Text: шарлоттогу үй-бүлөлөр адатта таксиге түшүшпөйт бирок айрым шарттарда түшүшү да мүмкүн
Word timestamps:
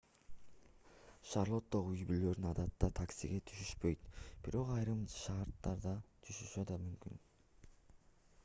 шарлоттогу 1.31 1.91
үй-бүлөлөр 1.97 2.39
адатта 2.51 2.89
таксиге 3.01 3.37
түшүшпөйт 3.51 4.07
бирок 4.47 4.73
айрым 4.77 5.03
шарттарда 5.17 5.93
түшүшү 6.29 6.65
да 6.73 6.79
мүмкүн 6.87 7.21